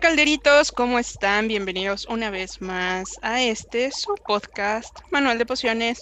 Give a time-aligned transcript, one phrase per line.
[0.00, 1.46] calderitos, ¿cómo están?
[1.46, 6.00] Bienvenidos una vez más a este su podcast, Manual de Pociones.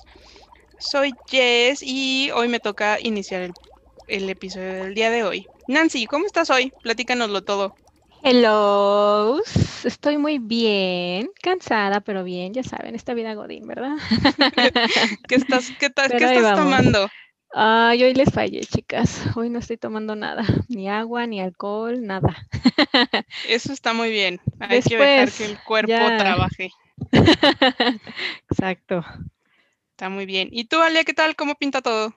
[0.79, 3.53] Soy Jess y hoy me toca iniciar el,
[4.07, 5.47] el episodio del día de hoy.
[5.67, 6.73] Nancy, ¿cómo estás hoy?
[6.81, 7.75] Platícanoslo todo.
[8.23, 9.43] Hello,
[9.83, 13.97] estoy muy bien, cansada, pero bien, ya saben, esta vida godín, ¿verdad?
[15.29, 17.09] ¿Qué estás, qué tal, ¿qué estás tomando?
[17.51, 19.25] Ay, hoy les fallé, chicas.
[19.37, 22.37] Hoy no estoy tomando nada, ni agua, ni alcohol, nada.
[23.49, 24.41] Eso está muy bien.
[24.61, 26.71] Hay que dejar que el cuerpo trabaje.
[28.51, 29.05] Exacto.
[29.91, 30.49] Está muy bien.
[30.53, 31.37] ¿Y tú, Alia, qué tal?
[31.37, 32.15] ¿Cómo pinta todo?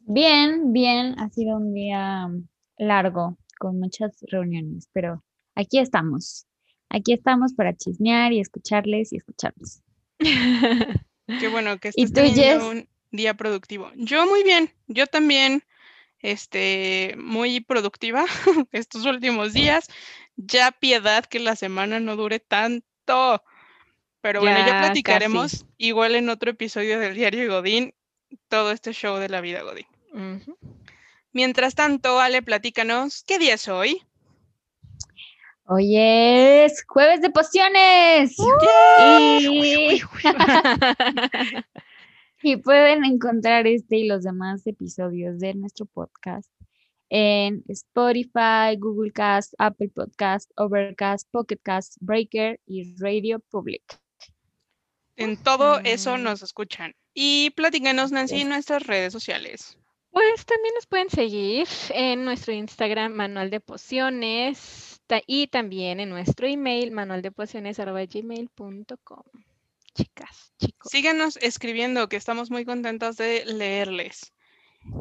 [0.00, 1.18] Bien, bien.
[1.18, 2.28] Ha sido un día
[2.76, 5.24] largo, con muchas reuniones, pero
[5.54, 6.46] aquí estamos.
[6.90, 9.82] Aquí estamos para chismear y escucharles y escucharlos.
[10.18, 13.90] Qué bueno que estés teniendo un día productivo.
[13.94, 15.64] Yo muy bien, yo también,
[16.20, 18.24] este, muy productiva
[18.72, 19.88] estos últimos días.
[20.36, 23.42] Ya piedad que la semana no dure tanto.
[24.20, 27.94] Pero bueno, ya, platicaremos igual en otro episodio del Diario Godín,
[28.48, 29.86] todo este show de la vida Godín.
[31.32, 34.02] Mientras tanto, Ale, platícanos, ¿qué día es hoy?
[35.66, 38.34] Hoy es jueves de pociones.
[39.40, 40.02] Y...
[42.64, 46.50] pueden encontrar este y los demás episodios de nuestro podcast
[47.10, 53.82] en Spotify, Google Cast, Apple Podcast, Overcast, Pocket Cast, Breaker y Radio Public.
[55.16, 56.94] En todo eso nos escuchan.
[57.12, 59.76] Y platícanos, Nancy, en nuestras redes sociales.
[60.10, 66.46] Pues también nos pueden seguir en nuestro Instagram Manual de Pociones y también en nuestro
[66.46, 69.22] email manualdepociones.gmail.com.
[69.98, 70.92] Chicas, chicos.
[70.92, 74.32] Síganos escribiendo, que estamos muy contentos de leerles.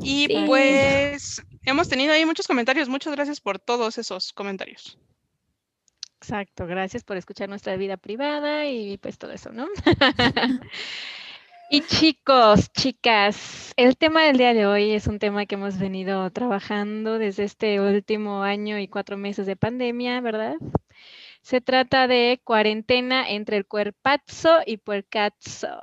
[0.02, 2.89] Y pues hemos tenido ahí muchos comentarios.
[2.89, 4.98] Muchas gracias por todos esos comentarios.
[6.20, 9.67] Exacto, gracias por escuchar nuestra vida privada y pues todo eso, ¿no?
[11.70, 16.32] Y chicos, chicas, el tema del día de hoy es un tema que hemos venido
[16.32, 20.55] trabajando desde este último año y cuatro meses de pandemia, ¿verdad?
[21.48, 25.80] Se trata de cuarentena entre el cuerpazo y puercazo.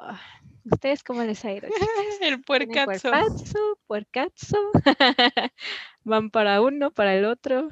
[0.71, 1.69] ¿Ustedes cómo les ha ido?
[2.21, 3.09] el puercazo.
[3.09, 4.59] Cuerpazo, puercazo.
[6.05, 7.71] Van para uno, para el otro.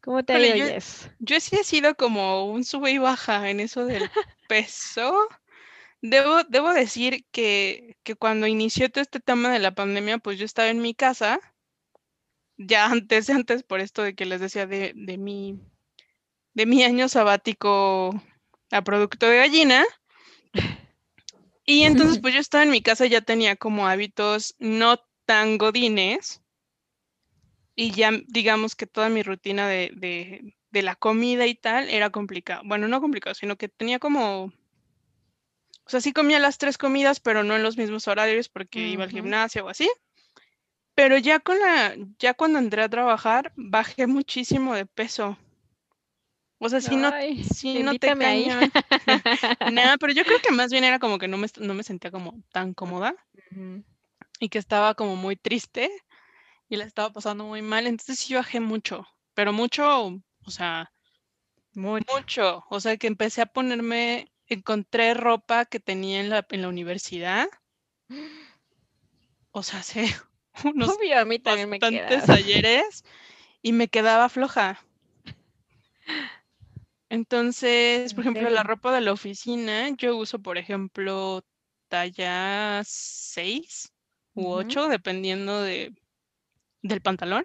[0.00, 0.78] ¿Cómo te ha ido, yo,
[1.20, 4.10] yo sí he sido como un sube y baja en eso del
[4.48, 5.28] peso.
[6.02, 10.44] Debo, debo decir que, que, cuando inició todo este tema de la pandemia, pues yo
[10.44, 11.38] estaba en mi casa,
[12.56, 15.60] ya antes, antes por esto de que les decía de, de mi,
[16.54, 18.20] de mi año sabático
[18.70, 19.84] a producto de gallina.
[21.64, 26.42] Y entonces pues yo estaba en mi casa, ya tenía como hábitos no tan godines.
[27.74, 32.10] Y ya digamos que toda mi rutina de, de, de la comida y tal era
[32.10, 32.62] complicado.
[32.64, 34.52] Bueno, no complicado, sino que tenía como
[35.86, 39.02] o sea, sí comía las tres comidas, pero no en los mismos horarios porque iba
[39.02, 39.90] al gimnasio o así.
[40.94, 45.36] Pero ya con la, ya cuando entré a trabajar, bajé muchísimo de peso.
[46.62, 47.10] O sea, sí no,
[47.54, 48.60] sí no te caía.
[49.72, 52.10] Nada, pero yo creo que más bien era como que no me, no me sentía
[52.10, 53.14] como tan cómoda
[54.38, 55.90] y que estaba como muy triste
[56.68, 57.86] y la estaba pasando muy mal.
[57.86, 60.92] Entonces sí bajé mucho, pero mucho, o sea,
[61.74, 62.64] mucho.
[62.68, 67.48] O sea, que empecé a ponerme encontré ropa que tenía en la, en la universidad.
[69.50, 70.14] O sea, hace
[70.64, 73.04] unos Obvio, a mí también bastantes ayeres
[73.62, 74.84] y me quedaba floja.
[77.10, 81.44] Entonces, por ejemplo, la ropa de la oficina, yo uso, por ejemplo,
[81.88, 83.92] talla 6
[84.34, 85.92] u 8, dependiendo de,
[86.82, 87.44] del pantalón,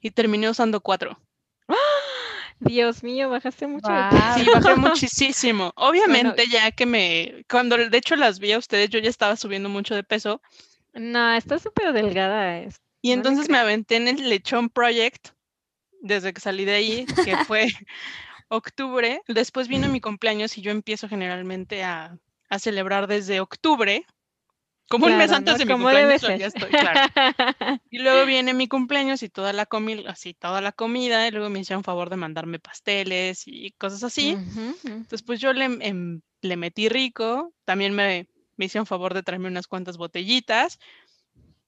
[0.00, 1.20] y terminé usando 4.
[2.60, 3.88] Dios mío, bajaste mucho.
[4.36, 5.74] Sí, bajé muchísimo.
[5.76, 9.68] Obviamente ya que me, cuando de hecho las vi a ustedes, yo ya estaba subiendo
[9.68, 10.40] mucho de peso.
[10.94, 12.66] No, está súper delgada.
[13.02, 15.28] Y entonces me aventé en el Lechón Project,
[16.00, 17.68] desde que salí de ahí, que fue
[18.48, 19.20] octubre.
[19.28, 22.18] Después vino mi cumpleaños y yo empiezo generalmente a,
[22.48, 24.04] a celebrar desde octubre.
[24.88, 27.00] Como un mes antes de mi cumpleaños, ya estoy, claro.
[27.90, 31.48] Y luego viene mi cumpleaños y toda la comida, así toda la comida, y luego
[31.48, 34.36] me hicieron favor de mandarme pasteles y cosas así.
[34.84, 37.54] Entonces, pues yo le, em, le metí rico.
[37.64, 40.78] También me, me hicieron favor de traerme unas cuantas botellitas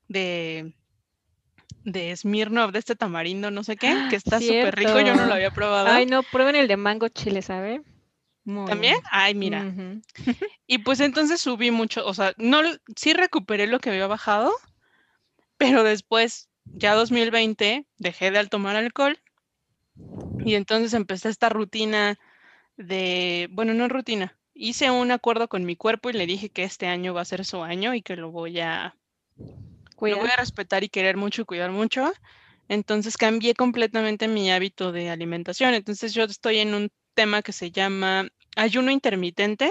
[0.08, 0.75] de,
[1.85, 5.35] de Smirnoff, de este tamarindo, no sé qué, que está súper rico, yo no lo
[5.35, 5.89] había probado.
[5.89, 7.83] Ay, no, prueben el de mango chile, ¿sabe?
[8.45, 8.97] ¿También?
[9.11, 9.65] Ay, mira.
[10.69, 12.61] Y pues entonces subí mucho, o sea, no,
[12.97, 14.53] sí recuperé lo que había bajado,
[15.57, 19.17] pero después, ya 2020, dejé de tomar alcohol
[20.45, 22.19] Y entonces empecé esta rutina
[22.77, 26.89] de, bueno, no rutina, hice un acuerdo con mi cuerpo y le dije que este
[26.89, 28.97] año va a ser su año y que lo voy a,
[30.01, 32.13] lo voy a respetar y querer mucho y cuidar mucho.
[32.69, 35.75] Entonces cambié completamente mi hábito de alimentación.
[35.75, 39.71] Entonces yo estoy en un tema que se llama ayuno intermitente.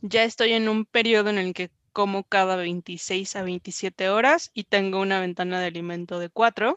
[0.00, 4.64] Ya estoy en un periodo en el que como cada 26 a 27 horas y
[4.64, 6.76] tengo una ventana de alimento de 4.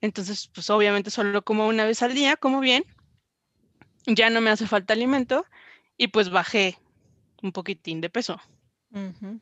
[0.00, 2.84] Entonces, pues obviamente solo como una vez al día, como bien.
[4.06, 5.46] Ya no me hace falta alimento
[5.96, 6.76] y pues bajé
[7.42, 8.40] un poquitín de peso.
[8.90, 9.40] Ujú.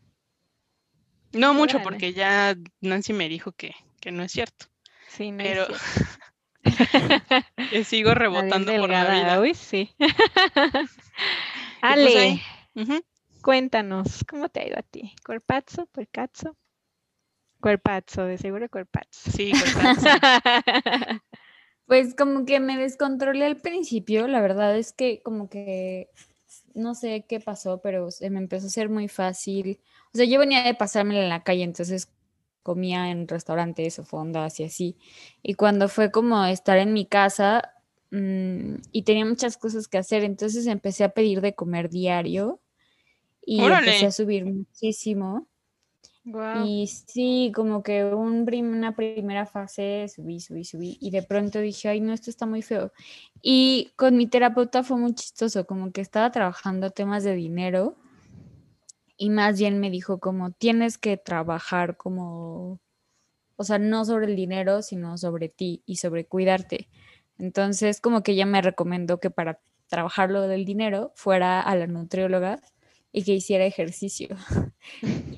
[1.32, 1.84] No mucho Órale.
[1.84, 4.66] porque ya Nancy me dijo que, que no es cierto.
[5.08, 6.20] Sí, no Pero es cierto.
[7.70, 9.40] que sigo rebotando por la vida.
[9.40, 9.94] Uy, sí.
[9.96, 10.10] Pues
[11.80, 12.42] Ale,
[13.40, 15.14] cuéntanos, ¿cómo te ha ido a ti?
[15.24, 15.86] ¿Cuerpazo?
[15.86, 16.56] ¿Puercazo?
[17.60, 19.30] Cuerpazo, de seguro cuerpazo.
[19.30, 20.06] Sí, cortazo.
[21.86, 26.08] Pues como que me descontrolé al principio, la verdad es que como que
[26.74, 29.80] no sé qué pasó, pero se me empezó a hacer muy fácil.
[30.14, 32.12] O sea, yo venía de pasármela en la calle, entonces
[32.62, 34.96] comía en restaurantes o fondas y así.
[35.42, 37.72] Y cuando fue como estar en mi casa
[38.10, 42.60] mm, y tenía muchas cosas que hacer, entonces empecé a pedir de comer diario
[43.42, 45.48] y empecé a subir muchísimo.
[46.24, 46.66] Guau.
[46.66, 50.98] Y sí, como que un prim- una primera fase subí, subí, subí.
[51.00, 52.92] Y de pronto dije, ay, no, esto está muy feo.
[53.42, 57.96] Y con mi terapeuta fue muy chistoso, como que estaba trabajando temas de dinero.
[59.16, 62.80] Y más bien me dijo como, tienes que trabajar como,
[63.56, 66.88] o sea, no sobre el dinero, sino sobre ti y sobre cuidarte.
[67.38, 71.86] Entonces, como que ella me recomendó que para trabajar lo del dinero fuera a la
[71.86, 72.60] nutrióloga
[73.12, 74.28] y que hiciera ejercicio.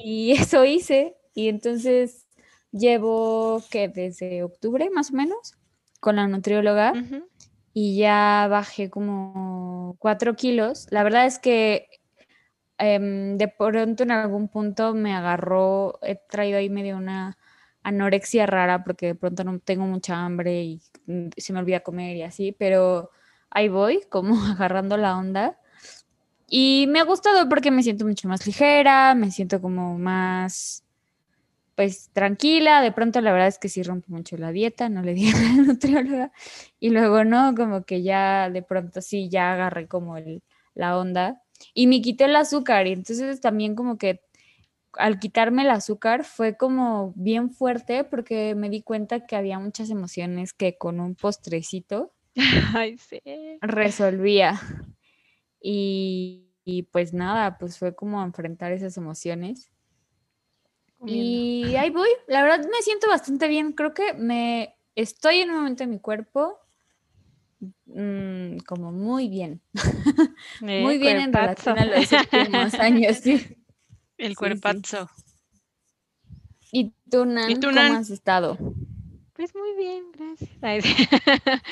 [0.05, 1.17] Y eso hice.
[1.35, 2.27] Y entonces
[2.73, 5.55] llevo que desde octubre más o menos
[6.01, 6.93] con la nutrióloga
[7.73, 10.89] y ya bajé como cuatro kilos.
[10.91, 11.87] La verdad es que
[12.79, 17.39] em, de pronto en algún punto me agarró, he traído ahí medio una
[17.83, 22.17] anorexia rara porque de pronto no tengo mucha hambre y mm, se me olvida comer
[22.17, 23.11] y así, pero
[23.51, 25.59] ahí voy como agarrando la onda.
[26.55, 30.85] Y me ha gustado porque me siento mucho más ligera, me siento como más,
[31.77, 32.83] pues tranquila.
[32.83, 35.41] De pronto la verdad es que sí rompo mucho la dieta, no le digo a
[35.41, 36.31] la nutrióloga.
[36.79, 40.43] Y luego no, como que ya de pronto sí, ya agarré como el,
[40.75, 41.41] la onda.
[41.73, 44.21] Y me quité el azúcar y entonces también como que
[44.93, 49.89] al quitarme el azúcar fue como bien fuerte porque me di cuenta que había muchas
[49.89, 52.13] emociones que con un postrecito
[52.75, 53.23] Ay, sí.
[53.63, 54.61] resolvía.
[55.63, 59.71] Y, y pues nada, pues fue como enfrentar esas emociones.
[60.99, 61.23] Comiendo.
[61.25, 65.57] Y ahí voy, la verdad me siento bastante bien, creo que me estoy en un
[65.57, 66.59] momento en mi cuerpo
[67.87, 69.61] mm, como muy bien,
[70.61, 73.57] muy Eh, bien en relación a los últimos años, sí.
[74.19, 74.35] El sí.
[74.37, 75.09] cuerpazo.
[76.71, 78.57] ¿Y tú, Nan, tú, cómo has estado?
[79.35, 80.51] Pues muy bien, gracias.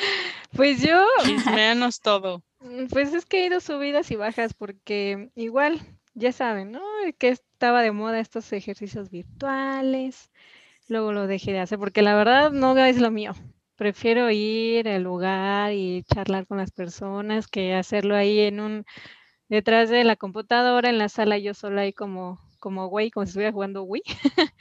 [0.57, 2.43] Pues yo, Chismeanos todo.
[2.61, 5.81] Mm, pues es que he ido subidas y bajas porque igual,
[6.15, 6.81] ya saben, ¿no?
[7.19, 10.31] Que estaba de moda estos ejercicios virtuales,
[10.89, 13.35] luego lo dejé de hacer porque la verdad no es lo mío.
[13.77, 18.85] Prefiero ir al lugar y charlar con las personas que hacerlo ahí en un,
[19.49, 23.31] detrás de la computadora, en la sala, yo sola ahí como, como güey, como si
[23.31, 24.03] estuviera jugando Wii.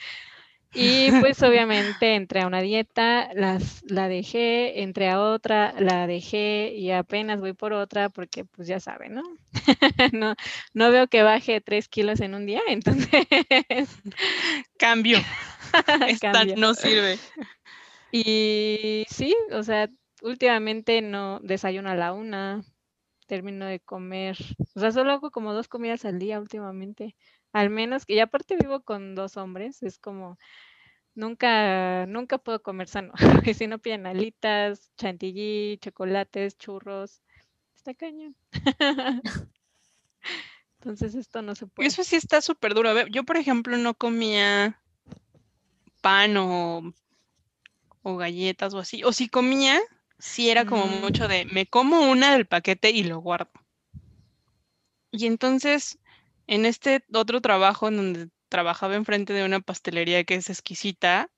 [0.73, 6.73] Y pues obviamente entré a una dieta, las, la dejé, entré a otra, la dejé
[6.75, 9.23] y apenas voy por otra porque pues ya saben, ¿no?
[10.13, 10.35] no,
[10.73, 13.09] no veo que baje tres kilos en un día, entonces
[14.77, 15.19] Cambio.
[16.07, 16.55] Esta cambio.
[16.57, 17.17] no sirve.
[18.11, 19.89] Y sí, o sea,
[20.21, 22.63] últimamente no desayuno a la una,
[23.29, 24.35] termino de comer,
[24.73, 27.15] o sea, solo hago como dos comidas al día últimamente,
[27.53, 30.39] al menos, y aparte vivo con dos hombres, es como,
[31.13, 33.13] nunca, nunca puedo comer sano,
[33.45, 37.21] porque si no piden alitas, chantilly, chocolates, churros,
[37.75, 38.35] está cañón.
[40.79, 41.87] Entonces esto no se puede.
[41.87, 43.05] Eso sí está súper duro.
[43.07, 44.81] Yo, por ejemplo, no comía
[46.01, 46.93] pan o,
[48.01, 49.03] o galletas o así.
[49.03, 49.79] O si comía,
[50.19, 51.01] sí era como Mm.
[51.01, 53.51] mucho de me como una del paquete y lo guardo.
[55.11, 55.97] Y entonces,
[56.47, 61.29] en este otro trabajo en donde trabajaba enfrente de una pastelería que es exquisita,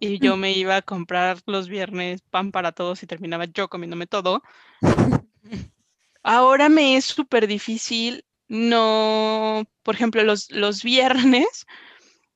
[0.00, 4.06] y yo me iba a comprar los viernes pan para todos y terminaba yo comiéndome
[4.06, 4.42] todo.
[6.22, 11.66] Ahora me es súper difícil no, por ejemplo, los, los viernes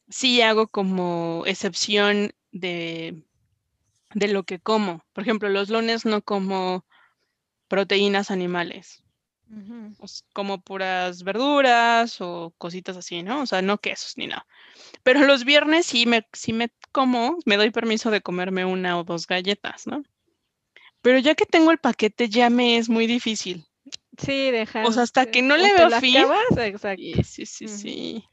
[0.09, 3.23] sí hago como excepción de
[4.15, 5.05] de lo que como.
[5.13, 6.87] Por ejemplo, los lunes no como
[7.69, 9.05] proteínas animales,
[10.33, 13.43] como puras verduras o cositas así, ¿no?
[13.43, 14.47] O sea, no quesos ni nada.
[15.03, 19.05] Pero los viernes sí me, sí me como, me doy permiso de comerme una o
[19.05, 20.03] dos galletas, ¿no?
[21.03, 23.65] Pero ya que tengo el paquete ya me es muy difícil.
[24.19, 24.85] Sí, dejar.
[24.87, 26.17] O sea, hasta que no le veo fin.
[26.17, 27.03] acabas, exacto.
[27.03, 28.25] Sí, sí, sí, sí.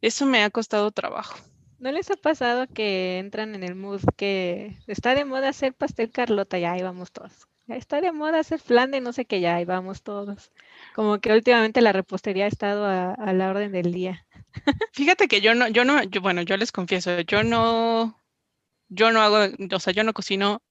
[0.00, 1.36] Eso me ha costado trabajo.
[1.78, 6.10] ¿No les ha pasado que entran en el mood que está de moda hacer pastel
[6.10, 6.58] Carlota?
[6.58, 7.46] Ya ahí vamos todos.
[7.68, 10.52] Está de moda hacer flan de no sé qué, ya ahí vamos todos.
[10.94, 14.24] Como que últimamente la repostería ha estado a, a la orden del día.
[14.92, 18.22] Fíjate que yo no, yo no, yo, bueno, yo les confieso, yo no,
[18.88, 20.62] yo no hago, o sea, yo no cocino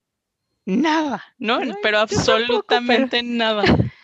[0.65, 1.59] nada, ¿no?
[1.83, 3.63] Pero- absolutamente nada.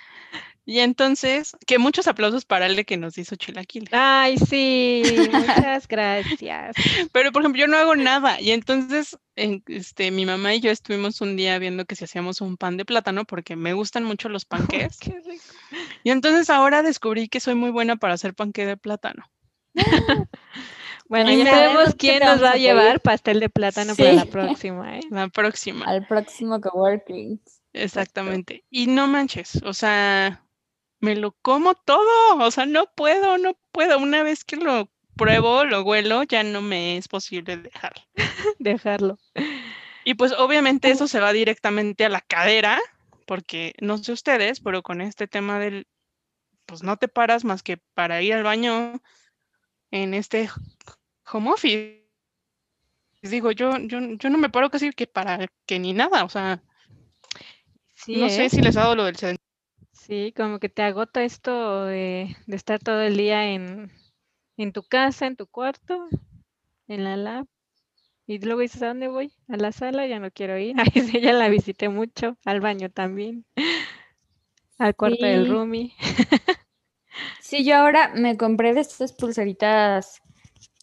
[0.63, 3.89] Y entonces, que muchos aplausos para Ale que nos hizo chilaquiles.
[3.91, 5.01] Ay, sí,
[5.33, 6.75] muchas gracias.
[7.11, 8.39] Pero, por ejemplo, yo no hago nada.
[8.39, 12.41] Y entonces, en- este, mi mamá y yo estuvimos un día viendo que si hacíamos
[12.41, 14.45] un pan de plátano, porque me gustan mucho los
[14.89, 14.99] panqués.
[14.99, 15.43] Qué rico.
[16.03, 19.25] Y entonces ahora descubrí que soy muy buena para hacer panqué de plátano.
[21.07, 24.97] Bueno, Y ya sabemos quién nos va a llevar pastel de plátano para la próxima,
[24.97, 25.01] ¿eh?
[25.09, 25.83] La próxima.
[25.85, 27.41] Al próximo coworking.
[27.73, 28.63] Exactamente.
[28.69, 30.41] Y no manches, o sea,
[31.01, 33.97] me lo como todo, o sea, no puedo, no puedo.
[33.99, 38.03] Una vez que lo pruebo, lo huelo, ya no me es posible dejarlo.
[38.59, 39.17] Dejarlo.
[40.03, 42.79] Y pues obviamente eso se va directamente a la cadera,
[43.27, 45.87] porque no sé ustedes, pero con este tema del,
[46.65, 49.01] pues no te paras más que para ir al baño
[49.91, 50.49] en este
[51.31, 51.99] home office.
[53.21, 56.63] Digo, yo, yo, yo no me paro casi que para que ni nada, o sea,
[57.93, 58.49] Sí, no sé ¿eh?
[58.49, 59.37] si les ha dado lo del sedent-
[60.11, 63.89] Sí, como que te agota esto de, de estar todo el día en,
[64.57, 66.09] en tu casa, en tu cuarto,
[66.89, 67.47] en la lab.
[68.27, 69.31] Y luego dices, ¿a dónde voy?
[69.47, 70.75] A la sala, ya no quiero ir.
[70.77, 72.35] Ay, sí, ya la visité mucho.
[72.43, 73.45] Al baño también.
[74.77, 75.93] Al cuarto del roomie.
[77.39, 80.21] Sí, yo ahora me compré de estas pulseritas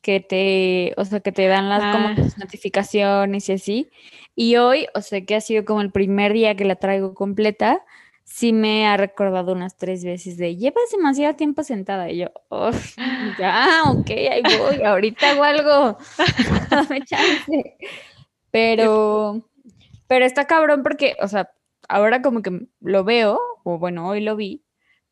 [0.02, 2.14] que te, o sea, que te dan las como Ah.
[2.16, 3.90] tus notificaciones y así.
[4.34, 7.84] Y hoy, o sea, que ha sido como el primer día que la traigo completa,
[8.28, 12.10] sí me ha recordado unas tres veces de llevas demasiado tiempo sentada.
[12.10, 12.96] Y yo, "Uf,
[13.40, 15.98] ya, ok, ahí voy, ahorita hago algo.
[16.70, 17.76] Dame chance.
[18.50, 19.42] Pero,
[20.06, 21.50] pero está cabrón porque, o sea,
[21.88, 24.62] ahora como que lo veo, o bueno, hoy lo vi,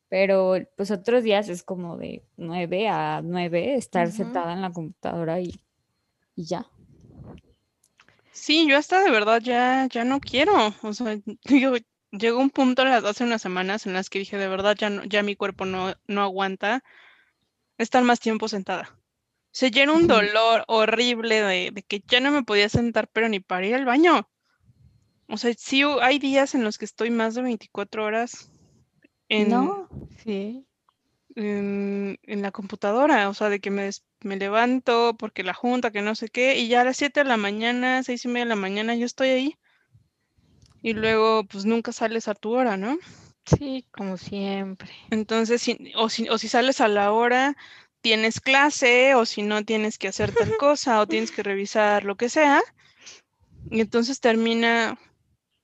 [0.09, 5.39] pero pues otros días es como de 9 a 9 estar sentada en la computadora
[5.41, 5.59] y,
[6.35, 6.67] y ya.
[8.31, 10.53] Sí, yo hasta de verdad ya, ya no quiero.
[10.83, 11.17] O sea,
[12.11, 15.03] llegó un punto las- hace unas semanas en las que dije, de verdad, ya no,
[15.05, 16.83] ya mi cuerpo no, no aguanta
[17.77, 18.99] estar más tiempo sentada.
[19.51, 23.39] Se llena un dolor horrible de, de que ya no me podía sentar, pero ni
[23.41, 24.29] para ir al baño.
[25.29, 28.51] O sea, sí hay días en los que estoy más de 24 horas
[29.29, 29.89] en, No,
[30.23, 30.65] Sí.
[31.35, 33.29] en, en la computadora.
[33.29, 33.89] O sea, de que me,
[34.21, 37.29] me levanto porque la junta, que no sé qué, y ya a las 7 de
[37.29, 39.55] la mañana, seis y media de la mañana, yo estoy ahí.
[40.81, 42.97] Y luego, pues nunca sales a tu hora, ¿no?
[43.45, 44.89] Sí, como siempre.
[45.09, 47.55] Entonces, si- o, si, o si sales a la hora,
[48.01, 52.15] tienes clase, o si no, tienes que hacer tal cosa, o tienes que revisar lo
[52.17, 52.61] que sea.
[53.69, 54.99] Y entonces termina,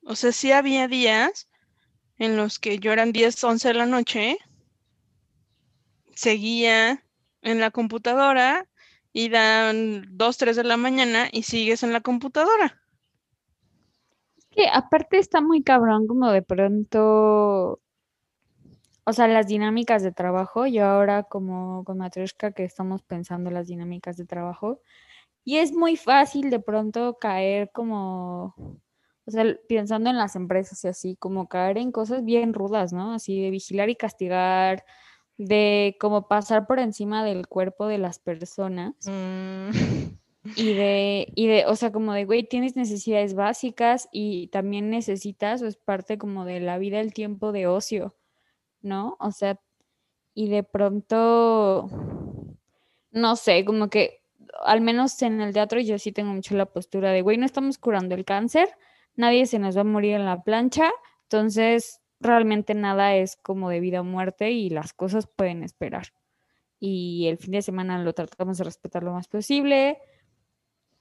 [0.04, 1.48] o sea, sí había días
[2.18, 4.38] en los que yo eran 10, 11 de la noche,
[6.14, 7.04] seguía
[7.42, 8.66] en la computadora
[9.12, 12.83] y dan 2, 3 de la mañana y sigues en la computadora.
[14.54, 17.80] Que aparte está muy cabrón como de pronto,
[19.04, 20.66] o sea, las dinámicas de trabajo.
[20.66, 24.80] Yo ahora como con Matryoshka que estamos pensando las dinámicas de trabajo
[25.44, 28.54] y es muy fácil de pronto caer como,
[29.26, 33.12] o sea, pensando en las empresas y así, como caer en cosas bien rudas, ¿no?
[33.12, 34.84] Así de vigilar y castigar,
[35.36, 38.94] de como pasar por encima del cuerpo de las personas.
[39.06, 39.70] Mm,
[40.56, 45.62] Y de, y de, o sea, como de, güey, tienes necesidades básicas y también necesitas,
[45.62, 48.14] o es parte como de la vida, el tiempo de ocio,
[48.82, 49.16] ¿no?
[49.20, 49.58] O sea,
[50.34, 51.88] y de pronto,
[53.10, 54.20] no sé, como que,
[54.64, 57.78] al menos en el teatro yo sí tengo mucho la postura de, güey, no estamos
[57.78, 58.68] curando el cáncer,
[59.16, 60.90] nadie se nos va a morir en la plancha,
[61.22, 66.08] entonces realmente nada es como de vida o muerte y las cosas pueden esperar.
[66.80, 69.98] Y el fin de semana lo tratamos de respetar lo más posible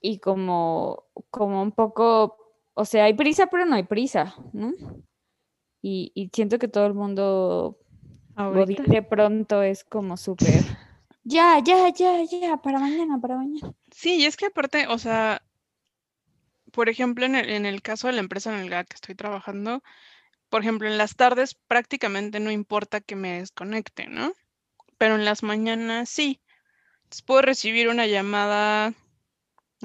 [0.04, 2.38] y como, como un poco,
[2.74, 4.74] o sea, hay prisa, pero no hay prisa, ¿no?
[5.82, 7.80] Y, y siento que todo el mundo
[8.36, 8.84] ahorita.
[8.84, 10.62] de pronto es como súper,
[11.24, 13.74] ya, ya, ya, ya, para mañana, para mañana.
[13.92, 15.42] Sí, y es que aparte, o sea,
[16.74, 19.82] por ejemplo, en el, en el caso de la empresa en la que estoy trabajando,
[20.50, 24.34] por ejemplo, en las tardes prácticamente no importa que me desconecte, ¿no?
[24.98, 26.42] Pero en las mañanas sí.
[27.04, 28.94] Entonces, puedo recibir una llamada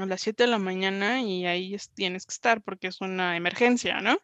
[0.04, 3.36] a las 7 de la mañana y ahí es- tienes que estar porque es una
[3.36, 4.18] emergencia, ¿no?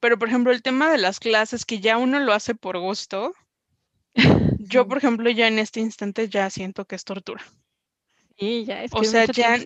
[0.00, 3.34] Pero, por ejemplo, el tema de las clases, que ya uno lo hace por gusto,
[4.58, 7.42] yo, por ejemplo, ya en este instante ya siento que es tortura.
[8.38, 9.56] Sí, ya es que O sea, ya,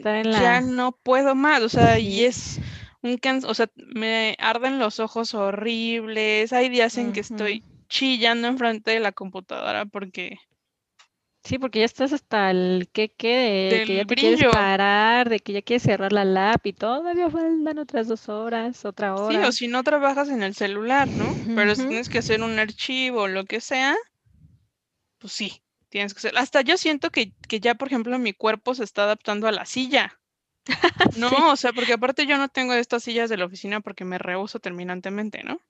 [0.41, 2.61] ya no puedo más, o sea, y es
[3.03, 8.47] un canso, o sea, me arden los ojos horribles, hay días en que estoy chillando
[8.47, 10.39] enfrente de la computadora porque
[11.51, 15.41] Sí, porque ya estás hasta el que que de que ya del quieres parar, de
[15.41, 19.49] que ya quieres cerrar la lap y todavía faltan otras dos horas, otra sí, hora.
[19.49, 21.35] o si no trabajas en el celular, ¿no?
[21.57, 23.97] Pero si tienes que hacer un archivo o lo que sea,
[25.19, 26.39] pues sí, tienes que hacer.
[26.39, 29.65] Hasta yo siento que, que ya, por ejemplo, mi cuerpo se está adaptando a la
[29.65, 30.21] silla.
[31.13, 31.19] Sí.
[31.19, 34.19] No, o sea, porque aparte yo no tengo estas sillas de la oficina porque me
[34.19, 35.61] rehúso terminantemente, ¿no?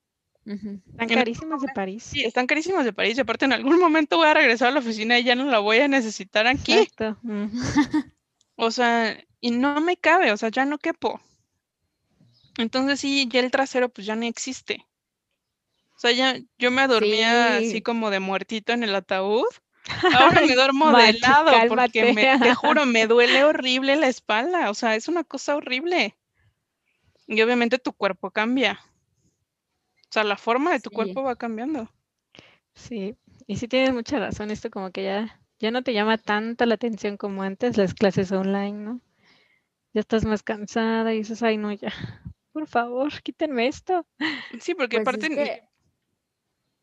[0.45, 2.03] Están carísimas de París.
[2.03, 4.79] Sí, están carísimas de París y aparte en algún momento voy a regresar a la
[4.79, 6.73] oficina y ya no la voy a necesitar aquí.
[6.73, 7.17] Exacto.
[8.55, 11.21] O sea, y no me cabe, o sea, ya no quepo.
[12.57, 14.85] Entonces sí, ya el trasero pues ya no existe.
[15.95, 17.81] O sea, ya yo me dormía así Sí.
[17.81, 19.45] como de muertito en el ataúd.
[20.39, 24.69] Ahora me duermo de lado porque me, te juro, me duele horrible la espalda.
[24.69, 26.15] O sea, es una cosa horrible.
[27.27, 28.79] Y obviamente tu cuerpo cambia.
[30.11, 30.95] O sea, la forma de tu Sí.
[30.97, 31.89] cuerpo va cambiando.
[32.75, 33.15] Sí,
[33.47, 36.75] y sí tienes mucha razón, esto como que ya, ya no te llama tanto la
[36.75, 39.01] atención como antes las clases online, ¿no?
[39.93, 41.93] Ya estás más cansada y dices, ay, no, ya,
[42.51, 44.05] por favor, quítenme esto.
[44.59, 45.63] Sí, porque Pues es aparte que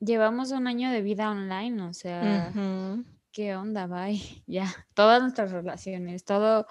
[0.00, 2.50] llevamos un año de vida online, o sea.
[3.32, 3.87] ¿qué onda?
[3.87, 4.20] Bye.
[4.47, 6.67] Ya, todas nuestras relaciones, todo,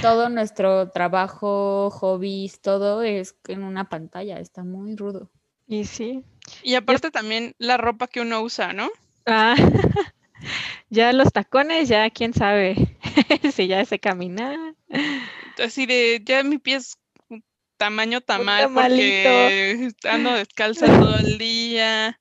[0.00, 5.30] todo nuestro trabajo, hobbies, todo es en una pantalla, está muy rudo.
[5.66, 6.24] Y sí,
[6.62, 8.90] Y aparte también la ropa que uno usa, ¿no?
[9.26, 9.54] ah,
[10.90, 12.76] ya los tacones, ya quién sabe
[13.52, 14.58] si ya sé caminar.
[15.58, 16.98] Así de, ya mi pie es
[17.76, 22.20] tamaño tamal porque ando descalza todo el día.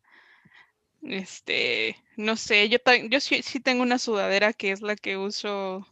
[1.03, 2.77] Este, no sé, yo,
[3.09, 5.87] yo sí, sí tengo una sudadera que es la que uso,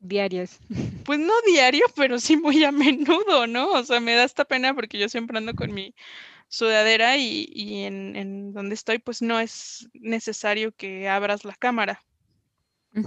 [0.00, 0.58] Diarios.
[1.04, 3.70] pues no diario, pero sí muy a menudo, ¿no?
[3.72, 5.94] O sea, me da esta pena porque yo siempre ando con mi
[6.48, 12.04] sudadera y, y en, en donde estoy, pues no es necesario que abras la cámara.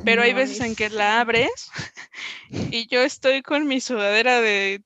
[0.06, 1.70] Pero hay veces en que la abres
[2.72, 4.84] y yo estoy con mi sudadera de,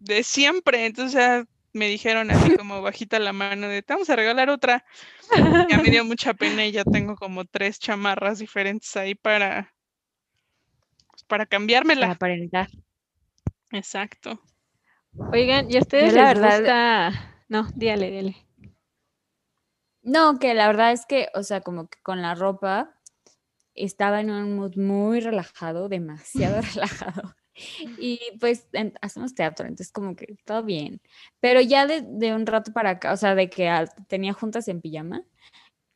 [0.00, 0.86] de siempre.
[0.86, 4.84] Entonces ya me dijeron así como bajita la mano de, te vamos a regalar otra.
[5.68, 9.74] Ya me dio mucha pena y ya tengo como tres chamarras diferentes ahí para,
[11.28, 12.10] para Para cambiármela.
[12.10, 12.68] aparentar.
[13.70, 14.40] Exacto.
[15.32, 16.58] Oigan, ¿y a ustedes la les verdad-
[17.12, 17.34] gusta?
[17.48, 18.36] No, díale, díale.
[20.02, 22.94] No, que la verdad es que, o sea, como que con la ropa
[23.74, 27.34] estaba en un mood muy relajado, demasiado relajado.
[27.98, 31.00] Y pues en- hacemos teatro, entonces como que todo bien.
[31.40, 34.68] Pero ya de, de un rato para acá, o sea, de que al- tenía juntas
[34.68, 35.24] en pijama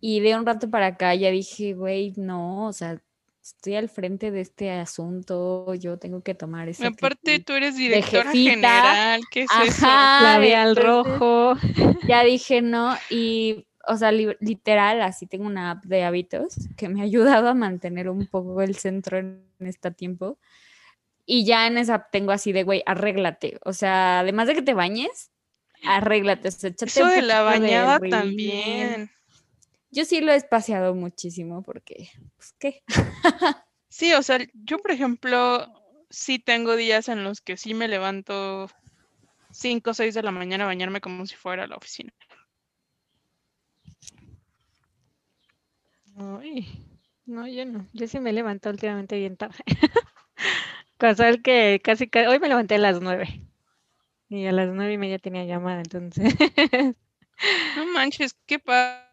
[0.00, 3.00] y de un rato para acá ya dije, güey, no, o sea,
[3.42, 7.44] estoy al frente de este asunto, yo tengo que tomar esa Aparte, actitud".
[7.44, 9.20] tú eres directora general.
[9.30, 9.84] ¿Qué es eso?
[9.86, 11.54] Ajá, Labial entonces- rojo.
[12.08, 16.88] ya dije no y, o sea, li- literal, así tengo una app de hábitos que
[16.88, 20.38] me ha ayudado a mantener un poco el centro en este tiempo.
[21.26, 23.58] Y ya en esa app tengo así de, güey, arréglate.
[23.64, 25.30] O sea, además de que te bañes,
[25.84, 26.48] arréglate.
[26.48, 28.10] O sea, échate Eso un de la de bañada rímel.
[28.10, 29.10] también.
[29.92, 32.82] Yo sí lo he espaciado muchísimo porque, pues, ¿qué?
[33.88, 35.66] Sí, o sea, yo por ejemplo,
[36.08, 38.68] sí tengo días en los que sí me levanto
[39.52, 42.12] 5 o 6 de la mañana a bañarme como si fuera a la oficina.
[46.16, 46.66] Ay,
[47.26, 47.86] no, yo no.
[47.92, 49.56] Yo sí me he levantado últimamente bien tarde.
[50.98, 53.42] Casual que casi, ca- hoy me levanté a las nueve.
[54.28, 56.34] Y a las nueve y media tenía llamada, entonces.
[57.74, 59.11] No manches, qué pa-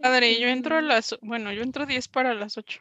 [0.00, 0.38] padre.
[0.40, 2.80] Yo entro a las, bueno, yo entro 10 para las 8.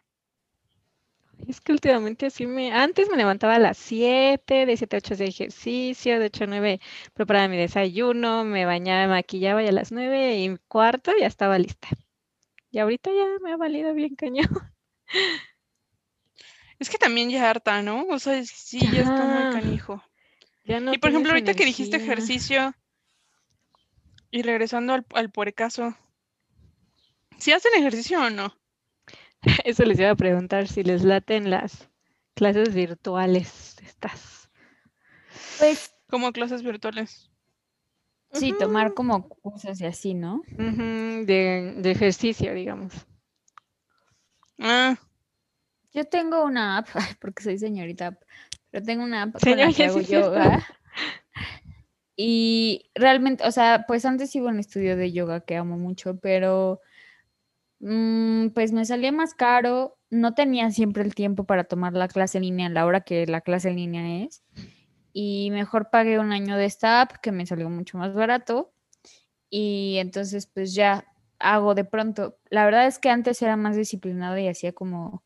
[1.48, 2.72] Es que últimamente así me...
[2.74, 6.48] Antes me levantaba a las 7, de 7 a 8 hacía ejercicio, de 8 a
[6.48, 6.80] 9
[7.14, 11.58] preparaba mi desayuno, me bañaba, me maquillaba y a las 9 y cuarto ya estaba
[11.60, 11.88] lista.
[12.72, 14.48] Y ahorita ya me ha valido bien cañón.
[16.80, 18.06] Es que también ya harta, ¿no?
[18.10, 19.50] O sea, sí, ya está muy Ya.
[19.50, 20.04] canijo.
[20.64, 22.74] Ya no y por ejemplo, ahorita que dijiste ejercicio
[24.32, 25.96] y regresando al, al puercaso,
[27.38, 28.54] ¿sí hacen ejercicio o no?
[29.66, 31.90] Eso les iba a preguntar si les laten las
[32.34, 34.50] clases virtuales estas.
[35.60, 37.30] Pues como clases virtuales.
[38.32, 40.42] sí, tomar como cursos y así, ¿no?
[40.58, 42.94] De, de ejercicio, digamos.
[44.60, 44.98] Ah,
[45.94, 46.88] Yo tengo una app,
[47.22, 48.22] porque soy señorita app,
[48.72, 50.68] pero tengo una app con la Señor, que hago yoga.
[52.16, 56.20] Y realmente, o sea, pues antes iba a un estudio de yoga que amo mucho,
[56.20, 56.82] pero
[57.80, 59.98] mm, pues me salía más caro.
[60.10, 63.42] No tenía siempre el tiempo para tomar la clase línea a la hora que la
[63.42, 64.44] clase línea es.
[65.14, 68.74] Y mejor pagué un año de esta app que me salió mucho más barato.
[69.50, 71.06] Y entonces, pues ya
[71.40, 72.38] hago de pronto.
[72.50, 75.24] La verdad es que antes era más disciplinada y hacía como,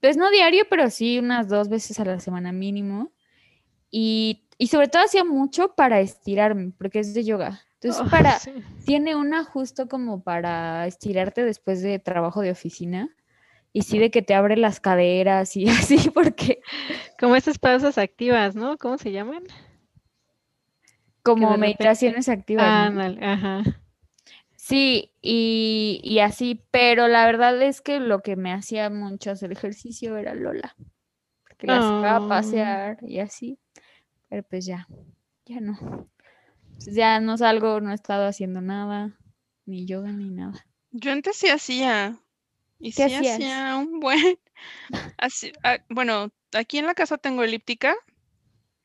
[0.00, 3.12] pues no diario, pero sí unas dos veces a la semana mínimo.
[3.90, 7.60] Y, y sobre todo hacía mucho para estirarme, porque es de yoga.
[7.90, 8.52] Entonces, para, sí.
[8.84, 13.14] tiene una justo como para estirarte después de trabajo de oficina.
[13.72, 16.60] Y sí de que te abre las caderas y así, porque
[17.18, 18.78] Como esas pausas activas, ¿no?
[18.78, 19.42] ¿Cómo se llaman?
[21.22, 22.82] como repente- meditaciones activas, ¿no?
[22.82, 23.62] Ándale, ajá.
[24.54, 29.52] Sí, y, y así, pero la verdad es que lo que me hacía mucho hacer
[29.52, 30.74] ejercicio era Lola,
[31.46, 32.28] porque la sacaba a Oh.
[32.28, 33.58] pasear y así,
[34.28, 34.86] pero pues ya,
[35.44, 36.08] ya no.
[36.82, 39.20] Pues ya no salgo, no he estado haciendo nada,
[39.66, 40.66] ni yoga ni nada.
[40.90, 42.18] yo antes sí hacía.
[42.78, 43.42] Y ¿Qué sí hacías?
[43.42, 44.38] hacía un buen.
[45.18, 47.94] así- ah, bueno, aquí en la casa tengo elíptica.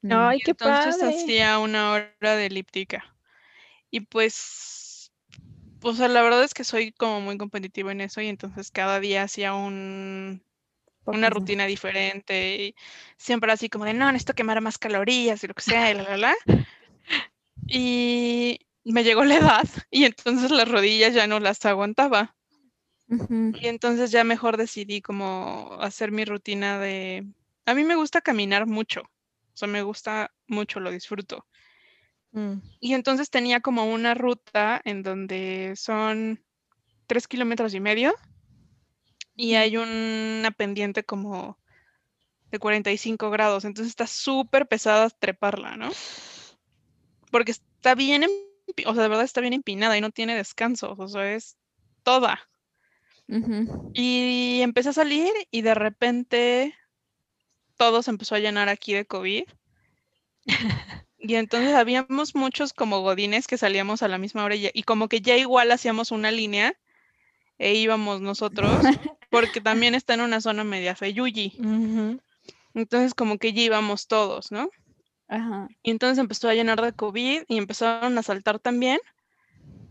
[0.03, 1.03] Mm, Ay, qué entonces padre.
[1.03, 3.05] hacía una hora de elíptica.
[3.91, 5.11] Y pues,
[5.83, 8.99] o sea, la verdad es que soy como muy competitiva en eso y entonces cada
[9.01, 10.43] día hacía un,
[11.11, 12.75] una rutina diferente y
[13.17, 16.03] siempre así como de, no, necesito quemar más calorías y lo que sea, y la,
[16.03, 16.35] la, la.
[17.67, 22.35] Y me llegó la edad y entonces las rodillas ya no las aguantaba.
[23.07, 27.27] Y entonces ya mejor decidí como hacer mi rutina de...
[27.65, 31.45] A mí me gusta caminar mucho, o sea, me gusta mucho, lo disfruto.
[32.31, 32.59] Mm.
[32.79, 36.41] Y entonces tenía como una ruta en donde son
[37.05, 38.15] tres kilómetros y medio
[39.35, 41.59] y hay una pendiente como
[42.49, 45.89] de 45 grados, entonces está súper pesada treparla, ¿no?
[47.31, 48.25] Porque está bien,
[48.85, 51.57] o sea, de verdad está bien empinada y no tiene descansos, o sea, es
[52.03, 52.39] toda.
[53.93, 56.75] Y empecé a salir y de repente
[57.77, 59.43] todo se empezó a llenar aquí de COVID.
[61.23, 64.83] Y entonces habíamos muchos como godines que salíamos a la misma hora y, ya- y
[64.83, 66.73] como que ya igual hacíamos una línea
[67.59, 68.81] e íbamos nosotros,
[69.31, 71.61] porque también está en una zona media feyuyi.
[72.73, 74.69] Entonces como que ya íbamos todos, ¿no?
[75.31, 78.99] Ajá, Y entonces empezó a llenar de COVID y empezaron a saltar también.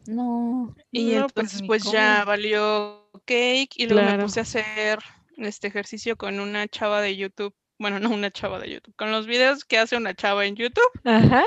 [0.07, 4.25] no, Y No, pues, entonces pues ya valió cake y luego me Claro.
[4.25, 4.99] puse a hacer
[5.39, 7.55] este ejercicio con una chava de YouTube.
[7.79, 10.91] Bueno, no una chava de YouTube, con los videos que hace una chava en YouTube
[11.05, 11.43] Ajá.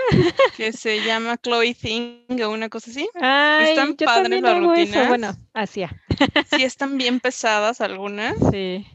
[0.57, 3.07] que se llama Chloe Thing o una cosa así.
[3.21, 5.07] Ay, Están yo padres las rutinas.
[5.09, 6.01] Bueno, hacía.
[6.55, 8.33] Sí están bien pesadas algunas.
[8.51, 8.87] Sí.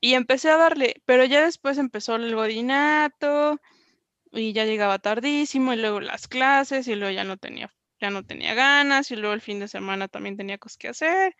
[0.00, 3.60] Y empecé a darle, pero ya después empezó el godinato
[4.34, 8.24] y ya llegaba tardísimo y luego las clases y luego ya no tenía, ya no
[8.24, 11.34] tenía ganas y luego el fin de semana también tenía cosas que hacer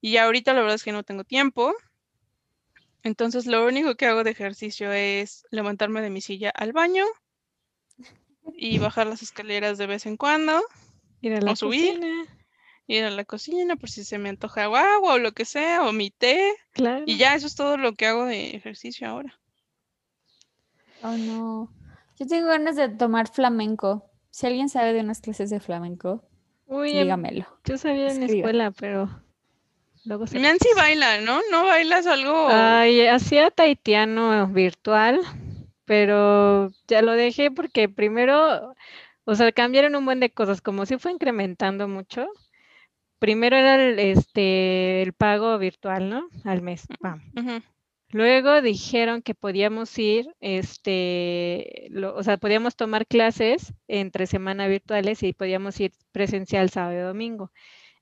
[0.00, 1.74] y ya ahorita la verdad es que no tengo tiempo.
[3.02, 7.04] Entonces lo único que hago de ejercicio es levantarme de mi silla al baño
[8.56, 10.62] y bajar las escaleras de vez en cuando,
[11.20, 11.94] Ir a la O subir.
[11.94, 12.24] cocina.
[12.86, 15.92] ir a la cocina por si se me antoja agua o lo que sea, o
[15.92, 17.04] mi té, Claro.
[17.06, 19.38] y ya eso es todo lo que hago de ejercicio ahora.
[21.02, 21.68] oh no.
[22.18, 24.10] Yo tengo ganas de tomar flamenco.
[24.30, 26.22] Si alguien sabe de unas clases de flamenco,
[26.66, 27.46] Uy, em, dígamelo.
[27.64, 29.08] yo sabía en la escuela, pero
[30.04, 30.38] luego se...
[30.38, 31.40] Nancy baila, ¿no?
[31.50, 32.48] ¿No bailas algo?
[32.48, 35.20] Ay, hacía taitiano virtual,
[35.84, 38.74] pero ya lo dejé porque primero,
[39.24, 42.26] o sea, cambiaron un buen de cosas, como si fue incrementando mucho.
[43.18, 46.28] Primero era el, este, el pago virtual, ¿no?
[46.44, 46.86] Al mes.
[47.00, 47.22] pam.
[48.14, 55.32] Luego dijeron que podíamos ir, este, o sea, podíamos tomar clases entre semana virtuales y
[55.32, 57.50] podíamos ir presencial sábado y domingo.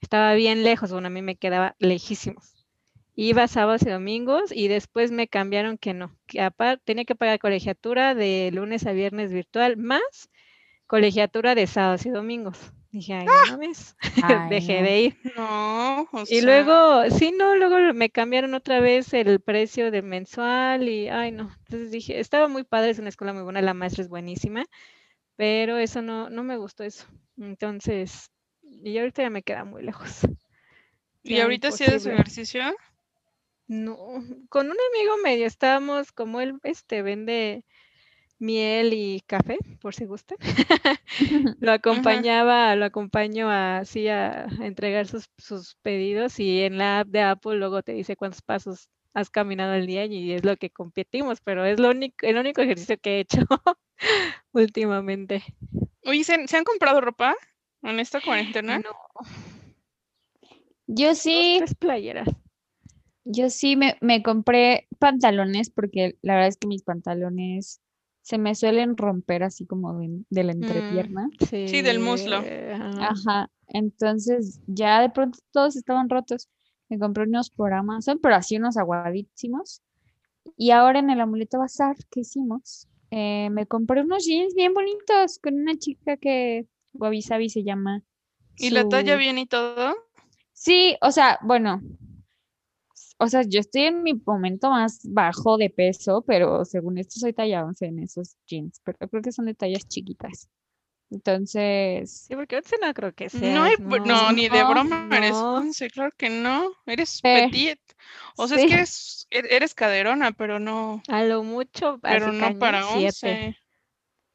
[0.03, 2.66] Estaba bien lejos, bueno, a mí me quedaba lejísimos.
[3.14, 7.38] Iba sábados y domingos y después me cambiaron que no, que aparte tenía que pagar
[7.38, 10.29] colegiatura de lunes a viernes virtual más
[10.87, 12.59] colegiatura de sábados y domingos.
[12.93, 14.83] Dije, ay, no mames, Ay, dejé no.
[14.83, 15.19] de ir.
[15.37, 20.03] No, o Y sea, luego, sí, no, luego me cambiaron otra vez el precio de
[20.03, 21.51] mensual y, ay, no.
[21.65, 24.65] Entonces dije, estaba muy padre, es una escuela muy buena, la maestra es buenísima,
[25.37, 27.07] pero eso no, no me gustó eso.
[27.39, 28.31] Entonces,
[28.63, 30.21] y ahorita ya me queda muy lejos.
[31.25, 32.63] ¿y ya ahorita sí haces ejercicio?
[33.67, 33.97] No,
[34.51, 37.65] con un amigo medio estábamos, como él, este, vende
[38.43, 40.35] miel y café, por si gusta.
[41.61, 47.23] lo acompañaba, lo acompaño así a, entregar sus, sus, pedidos y en la app de
[47.23, 51.41] Apple luego te dice cuántos pasos has caminado el día y es lo que competimos,
[51.41, 53.41] pero es lo único, el único ejercicio que he hecho
[54.53, 55.43] últimamente.
[56.05, 57.37] Oye, ¿se, ¿se, han comprado ropa
[57.83, 58.79] en esta cuarentena?
[58.79, 58.91] No.
[60.87, 61.59] Yo sí.
[61.61, 62.29] Dos, playeras.
[63.25, 67.81] Yo sí me, me compré pantalones porque la verdad es que mis pantalones
[68.23, 71.27] se me suelen romper así como de, de la entrepierna.
[71.27, 71.69] Mm, sí.
[71.69, 71.83] sí.
[71.83, 72.43] del muslo.
[73.01, 73.51] Ajá.
[73.69, 76.49] Entonces ya de pronto todos estaban rotos.
[76.89, 79.83] Me compré unos por Amazon, pero así unos aguadísimos.
[80.57, 85.39] Y ahora en el amuleto bazar que hicimos, eh, me compré unos jeans bien bonitos
[85.39, 88.03] con una chica que Wabi Sabi se llama.
[88.57, 89.95] ¿Y la talla bien y todo?
[90.53, 91.81] Sí, o sea, bueno,
[93.23, 97.33] o sea, yo estoy en mi momento más bajo de peso, pero según esto soy
[97.33, 100.49] talla 11 en esos jeans, pero creo que son de tallas chiquitas.
[101.09, 102.25] Entonces.
[102.27, 103.55] Sí, porque 11 no creo que sea.
[103.55, 106.73] No, no, ni de broma eres 11, claro que no.
[106.85, 107.79] Eres petit.
[108.37, 111.01] O sea, es que eres, e-, eres caderona, pero no.
[111.07, 112.01] A lo mucho.
[112.03, 113.57] Pero no para 11.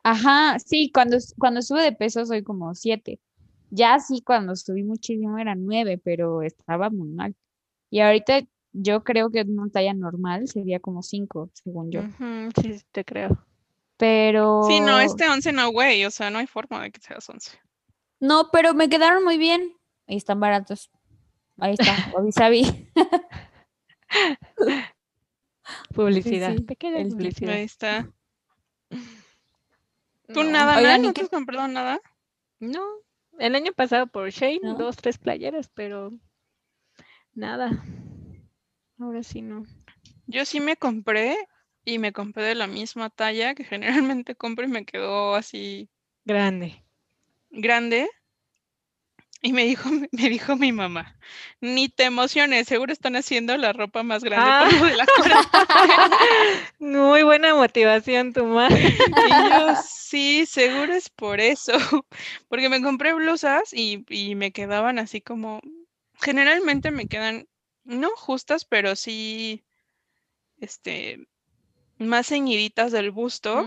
[0.04, 3.20] Ajá, sí, cuando, cuando sube de peso soy como 7.
[3.70, 7.36] Ya sí, cuando subí muchísimo era 9, pero estaba muy mal.
[7.90, 12.02] Y ahorita yo creo que una talla normal sería como 5, según yo.
[12.62, 13.44] sí, te creo.
[13.98, 14.64] Pero.
[14.68, 16.06] Sí, no, este 11 no, güey.
[16.06, 17.60] O sea, no hay forma de que seas 11.
[18.20, 19.74] No, pero me quedaron muy bien.
[20.08, 20.92] Ahí están baratos.
[21.58, 22.90] Ahí está, Obisabi.
[25.94, 26.56] publicidad.
[26.66, 27.56] Pequeña publicidad.
[27.56, 28.10] Ahí está.
[30.34, 32.00] ¿Tú nada, Oigan, ¿No te has comprado nada?
[32.60, 32.84] No.
[33.40, 36.12] El año pasado por Shane, dos, tres playeras, pero
[37.34, 37.84] nada.
[39.00, 39.66] Ahora sí no.
[40.26, 41.38] Yo sí me compré
[41.86, 45.90] y me compré de la misma talla que generalmente compro y me quedó así
[46.26, 46.84] grande.
[47.50, 48.10] Grande.
[49.42, 51.16] Y me dijo, me dijo mi mamá,
[51.62, 54.86] ni te emociones, seguro están haciendo la ropa más grande ah.
[54.86, 55.06] de la
[56.80, 58.88] Muy buena motivación tu madre.
[58.88, 61.74] Y yo, sí, seguro es por eso.
[62.50, 65.62] Porque me compré blusas y, y me quedaban así como,
[66.20, 67.48] generalmente me quedan
[67.88, 69.64] no justas, pero sí,
[70.60, 71.28] este,
[71.98, 73.66] más ceñiditas del busto.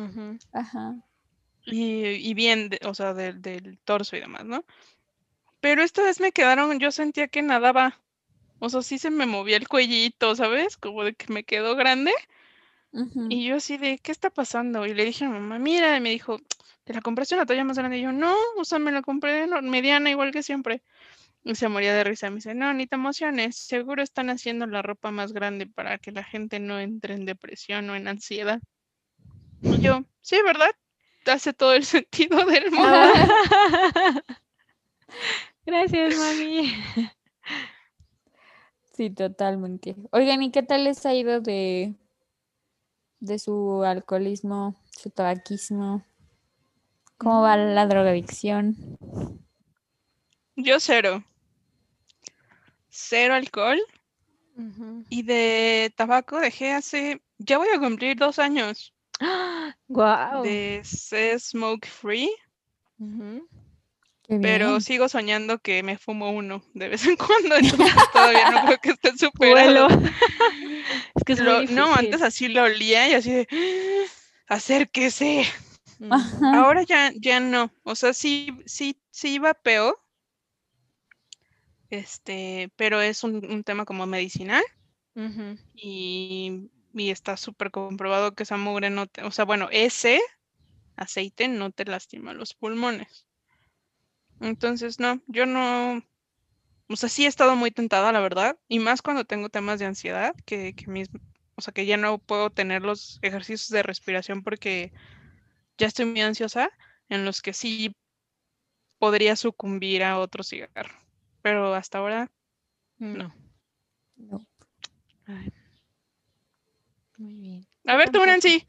[0.53, 0.97] Ajá.
[1.67, 4.65] Y, bien, o sea, del, torso y demás, ¿no?
[5.61, 7.99] Pero esta vez me quedaron, yo sentía que nadaba.
[8.59, 10.77] O sea, sí se me movía el cuellito, ¿sabes?
[10.77, 12.13] Como de que me quedó grande.
[13.29, 14.85] Y yo así de, ¿qué está pasando?
[14.85, 16.41] Y le dije a mi mamá, mira, y me dijo,
[16.85, 17.99] ¿te la compraste una talla más grande?
[17.99, 20.83] Y yo, no, o sea, me la compré mediana igual que siempre.
[21.43, 22.29] Y se moría de risa.
[22.29, 26.13] Me dice, no, ni te emociones, seguro están haciendo la ropa más grande para que
[26.13, 28.61] la gente no entre en depresión o en ansiedad.
[29.63, 30.71] Y yo, sí, ¿verdad?
[31.27, 33.13] Hace todo el sentido del mundo.
[35.65, 36.75] Gracias, mami.
[38.93, 39.97] Sí, totalmente.
[40.11, 41.95] Oigan, ¿y qué tal les ha ido de,
[43.21, 46.05] de su alcoholismo, su tabaquismo?
[47.17, 48.77] ¿Cómo va la drogadicción?
[50.57, 51.25] Yo cero
[52.91, 53.81] cero alcohol.
[55.09, 58.93] Y de tabaco dejé hace, ya voy a cumplir dos años.
[59.89, 60.43] Wow.
[60.43, 62.31] De ser smoke free.
[64.29, 68.79] Pero sigo soñando que me fumo uno de vez en cuando, entonces todavía no creo
[68.79, 69.89] que esté superado.
[71.17, 71.35] es que
[71.73, 73.49] no, antes así lo olía y así de
[74.47, 75.47] acérquese.
[76.43, 77.73] Ahora ya, ya no.
[77.83, 79.99] O sea, sí, sí, sí iba peor,
[81.91, 84.63] este, pero es un, tema como medicinal
[85.75, 90.21] y, está súper comprobado que esa mugre no te, o sea, bueno, ese
[90.97, 93.27] aceite no te lastima los pulmones.
[94.41, 96.03] Entonces, no, yo no,
[96.89, 99.87] o sea, sí he estado muy tentada, la verdad, y más cuando tengo temas de
[99.87, 101.11] ansiedad, que, que mis,
[101.57, 104.93] o sea, que ya no puedo tener los ejercicios de respiración porque
[105.79, 106.71] ya estoy muy ansiosa,
[107.09, 107.95] en los que sí
[108.99, 111.01] podría sucumbir a otro cigarro
[111.43, 112.31] pero hasta ahora
[112.99, 113.35] no.
[114.17, 114.47] No.
[117.17, 117.67] Muy bien.
[117.87, 118.67] A ver, tú, Nancy.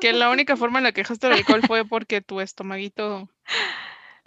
[0.00, 3.28] que la única forma en la que dejaste el alcohol fue porque tu estomaguito.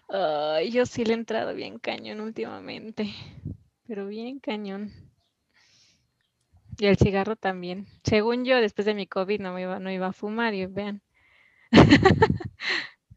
[0.10, 3.14] yo sí le he entrado bien cañón últimamente.
[3.88, 4.94] Pero bien cañón.
[6.78, 7.88] Y el cigarro también.
[8.04, 11.02] Según yo, después de mi COVID no, me iba, no iba a fumar y vean.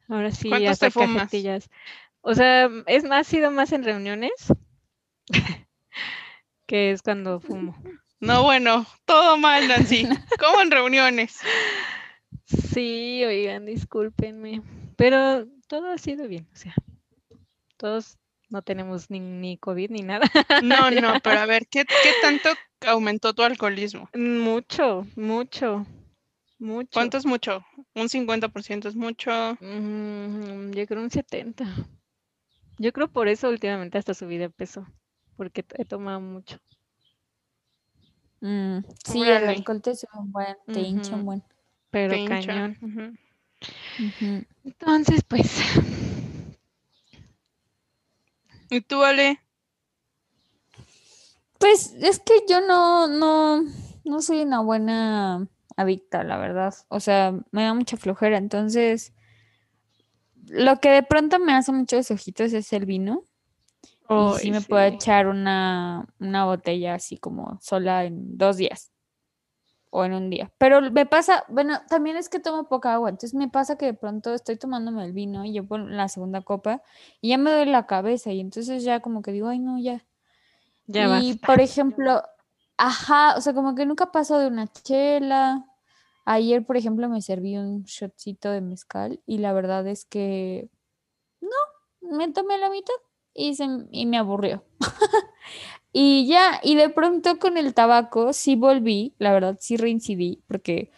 [0.08, 1.30] Ahora sí, hasta te fumas?
[2.22, 4.32] O sea, es más, ha sido más en reuniones
[6.66, 7.76] que es cuando fumo.
[8.20, 10.06] No, bueno, todo mal, Nancy.
[10.38, 11.38] ¿Cómo en reuniones?
[12.44, 14.62] Sí, oigan, discúlpenme.
[14.96, 16.74] Pero todo ha sido bien, o sea,
[17.78, 18.18] todos
[18.50, 20.26] no tenemos ni, ni COVID ni nada.
[20.62, 22.50] No, no, pero a ver, ¿qué, qué tanto
[22.86, 24.10] aumentó tu alcoholismo?
[24.14, 25.86] Mucho, mucho,
[26.58, 26.90] mucho.
[26.92, 27.64] ¿Cuánto es mucho?
[27.94, 29.56] ¿Un 50% es mucho?
[29.60, 31.64] Mm, yo creo un 70.
[32.80, 34.86] Yo creo por eso últimamente hasta subí de peso,
[35.36, 36.56] porque he tomado mucho.
[38.40, 41.42] Mm, sí, el alcohol te sube un buen, te hincha un buen.
[41.90, 42.78] Pero Te cañón.
[44.64, 45.60] Entonces, pues,
[48.70, 49.40] ¿Y tú, Ale?
[51.58, 53.62] Pues es que yo no, no,
[54.04, 56.74] no soy una buena adicta, la verdad.
[56.88, 58.38] O sea, me da mucha flojera.
[58.38, 59.12] Entonces,
[60.48, 63.24] lo que de pronto me hace muchos ojitos es el vino.
[64.08, 68.90] Y sí Ay, me puedo echar una, una botella así como sola en dos días
[69.90, 70.50] o en un día.
[70.58, 73.94] Pero me pasa, bueno, también es que tomo poca agua, entonces me pasa que de
[73.94, 76.82] pronto estoy tomándome el vino y yo por la segunda copa
[77.20, 80.04] y ya me duele la cabeza y entonces ya como que digo, ay no, ya.
[80.86, 81.46] ya y basta.
[81.46, 82.22] por ejemplo,
[82.76, 85.66] ajá, o sea, como que nunca paso de una chela.
[86.24, 90.68] Ayer, por ejemplo, me serví un shotcito de mezcal y la verdad es que
[91.40, 92.94] no, me tomé la mitad
[93.34, 94.64] y, se, y me aburrió.
[95.92, 100.90] y ya, y de pronto con el tabaco sí volví, la verdad sí reincidí porque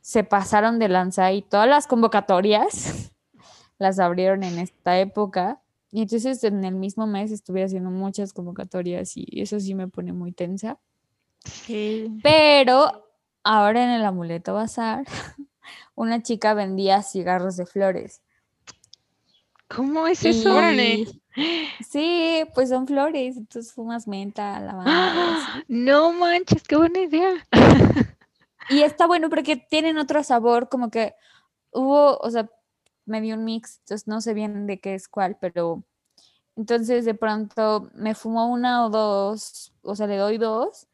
[0.00, 3.12] se pasaron de lanza y todas las convocatorias
[3.78, 5.60] las abrieron en esta época.
[5.90, 10.12] Y entonces en el mismo mes estuve haciendo muchas convocatorias y eso sí me pone
[10.12, 10.78] muy tensa.
[11.44, 12.10] Sí.
[12.22, 13.04] Pero
[13.44, 15.04] ahora en el amuleto bazar,
[15.94, 18.22] una chica vendía cigarros de flores.
[19.68, 20.60] ¿Cómo es eso?
[20.72, 21.20] Y-
[21.80, 24.84] Sí, pues son flores, entonces fumas menta, lavanda.
[24.86, 25.62] ¡Ah!
[25.68, 27.46] No manches, qué buena idea.
[28.70, 31.14] Y está bueno porque tienen otro sabor, como que
[31.70, 32.48] hubo, o sea,
[33.04, 35.84] me dio un mix, entonces no sé bien de qué es cuál, pero
[36.56, 40.86] entonces de pronto me fumo una o dos, o sea, le doy dos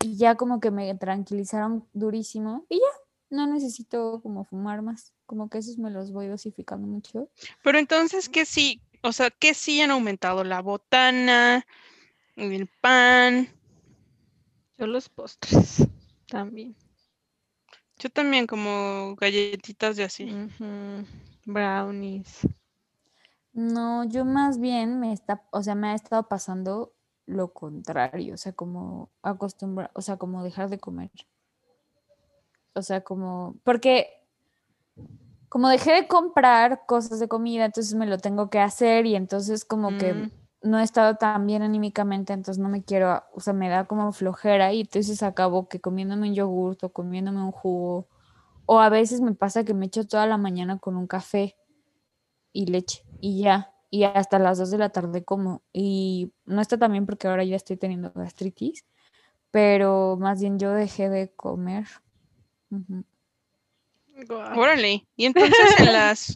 [0.00, 5.48] y ya como que me tranquilizaron durísimo y ya, no necesito como fumar más, como
[5.48, 7.28] que esos me los voy dosificando mucho.
[7.62, 8.80] Pero entonces, ¿qué sí?
[9.02, 10.44] O sea, ¿qué sí han aumentado?
[10.44, 11.66] La botana,
[12.36, 13.48] el pan.
[14.78, 15.86] Yo los postres
[16.28, 16.76] también.
[17.98, 20.28] Yo también como galletitas de así.
[21.46, 22.40] Brownies.
[23.52, 26.94] No, yo más bien me está, o sea, me ha estado pasando
[27.26, 31.10] lo contrario, o sea, como acostumbrar, o sea, como dejar de comer.
[32.74, 34.08] O sea, como, porque
[35.48, 39.66] como dejé de comprar cosas de comida, entonces me lo tengo que hacer y entonces
[39.66, 40.30] como que Mm,
[40.62, 44.12] no he estado tan bien anímicamente, entonces no me quiero, o sea, me da como
[44.12, 48.08] flojera y entonces acabo que comiéndome un yogurt o comiéndome un jugo,
[48.64, 51.56] o a veces me pasa que me echo toda la mañana con un café
[52.52, 56.78] y leche y ya, y hasta las 2 de la tarde como, y no está
[56.78, 58.86] tan bien porque ahora ya estoy teniendo gastritis,
[59.50, 61.86] pero más bien yo dejé de comer.
[62.70, 64.58] Guau.
[64.58, 65.06] Órale.
[65.14, 66.34] Y entonces en las,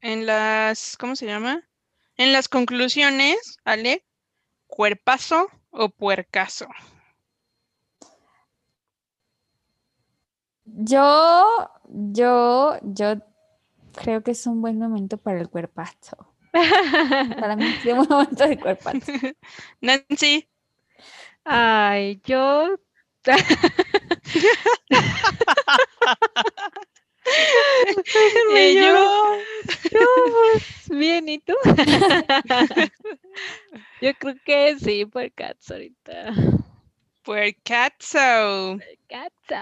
[0.00, 1.62] en las, ¿cómo se llama?
[2.16, 4.04] En las conclusiones, Ale,
[4.66, 6.66] ¿cuerpazo o puercazo?
[10.64, 13.14] Yo, yo, yo
[13.92, 16.31] creo que es un buen momento para el cuerpazo.
[17.38, 19.00] Para mí es un momento de cuerpazo.
[19.80, 20.48] Nancy,
[21.44, 22.76] Ay, yo.
[28.48, 28.92] Eh, yo.
[28.92, 29.46] yo,
[29.90, 30.00] Yo,
[30.32, 31.54] pues, bien, ¿y tú?
[34.00, 36.32] Yo creo que sí, por cats ahorita.
[37.22, 38.82] puercazo.
[39.08, 39.52] Cats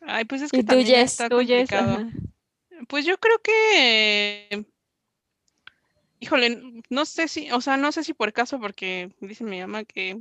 [0.00, 1.12] Ay, pues es ¿Y que tú, también Jess?
[1.12, 1.98] está Tú, complicado.
[1.98, 2.10] ajá.
[2.88, 4.66] Pues yo creo que,
[6.20, 9.84] híjole, no sé si, o sea, no sé si por caso, porque dice mi mamá
[9.84, 10.18] que,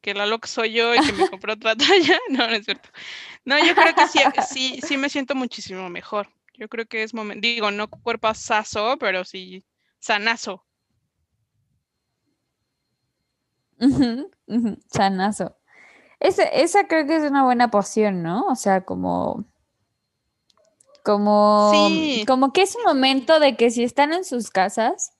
[0.00, 2.18] que la loca soy yo y que me compró otra talla.
[2.30, 2.88] No, no es cierto.
[3.44, 4.18] No, yo creo que sí,
[4.48, 6.28] sí, sí me siento muchísimo mejor.
[6.54, 9.64] Yo creo que es momento, digo, no cuerpazazo, pero sí
[9.98, 10.64] sanazo.
[14.90, 15.56] Sanazo.
[16.20, 18.46] Ese- esa creo que es una buena poción, ¿no?
[18.46, 19.44] O sea, como,
[21.02, 22.24] como, Sí.
[22.26, 25.12] como que es un momento de que si están en sus casas,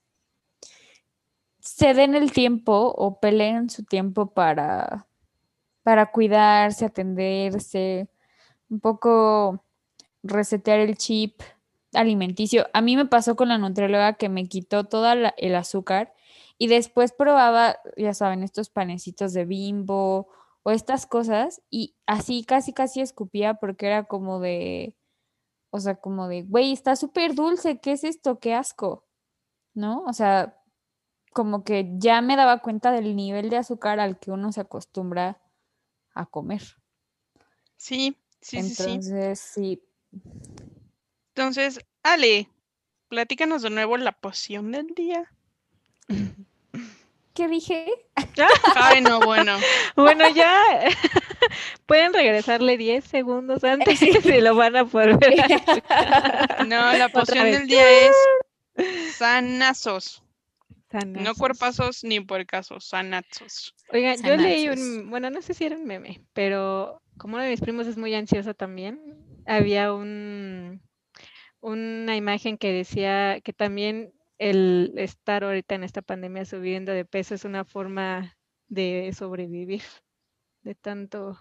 [1.60, 5.06] se den el tiempo o peleen su tiempo para,
[5.82, 8.08] para cuidarse, atenderse,
[8.68, 9.64] un poco
[10.22, 11.40] resetear el chip
[11.92, 12.66] alimenticio.
[12.72, 16.14] A mí me pasó con la nutrióloga que me quitó todo el azúcar
[16.58, 20.28] y después probaba, ya saben, estos panecitos de bimbo
[20.62, 24.96] o estas cosas y así casi casi escupía porque era como de,
[25.72, 28.38] o sea, como de, güey, está súper dulce, ¿qué es esto?
[28.38, 29.06] Qué asco,
[29.72, 30.04] ¿no?
[30.04, 30.60] O sea,
[31.32, 35.40] como que ya me daba cuenta del nivel de azúcar al que uno se acostumbra
[36.14, 36.62] a comer.
[37.78, 38.82] Sí, sí, sí, sí.
[38.82, 39.82] Entonces, sí.
[41.28, 42.50] Entonces, Ale,
[43.08, 45.32] platícanos de nuevo la poción del día.
[47.32, 47.86] ¿Qué dije?
[48.76, 49.56] Ay, no, bueno.
[49.96, 50.54] Bueno, ya
[51.86, 55.18] pueden regresarle 10 segundos antes y se lo van a poder.
[56.66, 60.22] No, la poción del día es sanazos.
[61.06, 63.74] No cuerpazos ni puercasos, sanazos.
[63.90, 67.50] Oigan, yo leí un, bueno, no sé si era un meme, pero como uno de
[67.50, 69.00] mis primos es muy ansioso también,
[69.46, 70.82] había un,
[71.60, 77.34] una imagen que decía que también el estar ahorita en esta pandemia subiendo de peso
[77.34, 78.36] es una forma
[78.68, 79.82] de sobrevivir,
[80.62, 81.38] de tanto...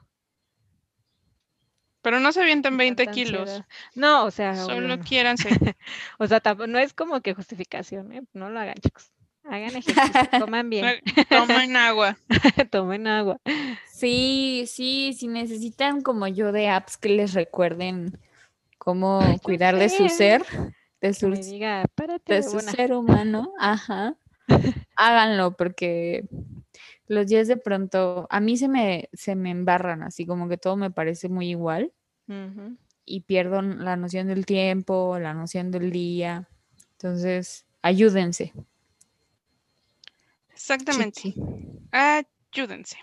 [2.01, 3.41] Pero no se avienten de 20 tanta kilos.
[3.41, 3.65] ansiedad.
[3.93, 5.03] No, o sea, Solo no.
[5.03, 5.49] quiéranse.
[6.17, 8.23] O sea, no es como que justificación, ¿eh?
[8.33, 9.11] No lo hagan, chicos.
[9.43, 9.95] Hagan ejercicio,
[10.39, 12.17] coman bien, Tomen agua.
[12.71, 13.39] tomen agua.
[13.91, 18.19] Sí, sí, si necesitan como yo de apps que les recuerden
[18.77, 20.43] cómo Ay, cuidar de su ser,
[21.01, 22.71] de su, me diga, párate, de su huevona".
[22.71, 24.15] ser humano, ajá,
[24.95, 26.25] háganlo porque
[27.11, 30.77] los días de pronto a mí se me, se me embarran, así como que todo
[30.77, 31.91] me parece muy igual
[33.05, 36.47] y pierdo la noción del tiempo, la noción del día.
[36.93, 38.53] Entonces, ayúdense.
[40.53, 41.19] Exactamente.
[41.19, 41.43] Sí, sí.
[41.91, 42.97] Ayúdense.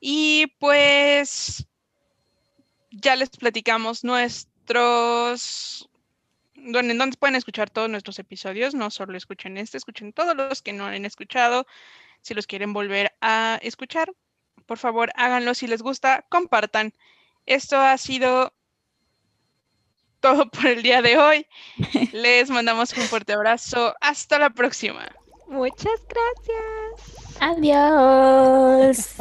[0.00, 1.66] Y pues
[2.90, 5.88] ya les platicamos nuestros,
[6.56, 10.74] en dónde pueden escuchar todos nuestros episodios, no solo escuchen este, escuchen todos los que
[10.74, 11.66] no han escuchado.
[12.24, 14.10] Si los quieren volver a escuchar,
[14.64, 15.52] por favor háganlo.
[15.52, 16.94] Si les gusta, compartan.
[17.44, 18.54] Esto ha sido
[20.20, 21.46] todo por el día de hoy.
[22.12, 23.94] Les mandamos un fuerte abrazo.
[24.00, 25.06] Hasta la próxima.
[25.48, 27.36] Muchas gracias.
[27.40, 29.16] Adiós.